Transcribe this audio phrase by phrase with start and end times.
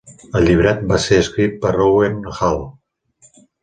[0.39, 2.63] El llibret va ser escrit per Owen Hall.